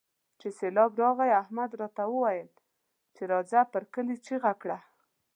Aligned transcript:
چې 0.39 0.47
سېبلاب 0.57 0.91
راغی؛ 1.01 1.29
احمد 1.41 1.71
راته 1.81 2.03
وويل 2.09 2.49
چې 3.15 3.21
راځه 3.31 3.59
پر 3.71 3.83
کلي 3.93 4.17
چيغه 4.25 4.53
کړه. 4.61 4.77